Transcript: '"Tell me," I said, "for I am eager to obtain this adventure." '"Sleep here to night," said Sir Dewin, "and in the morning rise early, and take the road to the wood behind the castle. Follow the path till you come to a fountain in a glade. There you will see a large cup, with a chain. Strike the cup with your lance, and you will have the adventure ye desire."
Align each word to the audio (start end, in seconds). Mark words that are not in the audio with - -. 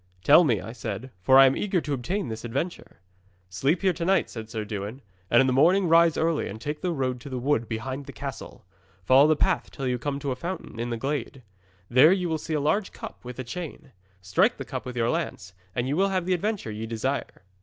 '"Tell 0.23 0.43
me," 0.43 0.59
I 0.59 0.71
said, 0.71 1.11
"for 1.21 1.37
I 1.37 1.45
am 1.45 1.55
eager 1.55 1.79
to 1.79 1.93
obtain 1.93 2.27
this 2.27 2.43
adventure." 2.43 3.01
'"Sleep 3.49 3.83
here 3.83 3.93
to 3.93 4.03
night," 4.03 4.31
said 4.31 4.49
Sir 4.49 4.65
Dewin, 4.65 5.03
"and 5.29 5.41
in 5.41 5.45
the 5.45 5.53
morning 5.53 5.87
rise 5.87 6.17
early, 6.17 6.49
and 6.49 6.59
take 6.59 6.81
the 6.81 6.89
road 6.91 7.19
to 7.21 7.29
the 7.29 7.37
wood 7.37 7.69
behind 7.69 8.07
the 8.07 8.11
castle. 8.11 8.65
Follow 9.05 9.27
the 9.27 9.35
path 9.35 9.69
till 9.69 9.85
you 9.87 9.99
come 9.99 10.17
to 10.17 10.31
a 10.31 10.35
fountain 10.35 10.79
in 10.79 10.91
a 10.91 10.97
glade. 10.97 11.43
There 11.87 12.11
you 12.11 12.29
will 12.29 12.39
see 12.39 12.55
a 12.55 12.59
large 12.59 12.91
cup, 12.91 13.23
with 13.23 13.37
a 13.37 13.43
chain. 13.43 13.91
Strike 14.23 14.57
the 14.57 14.65
cup 14.65 14.87
with 14.87 14.97
your 14.97 15.11
lance, 15.11 15.53
and 15.75 15.87
you 15.87 15.95
will 15.95 16.09
have 16.09 16.25
the 16.25 16.33
adventure 16.33 16.71
ye 16.71 16.87
desire." 16.87 17.43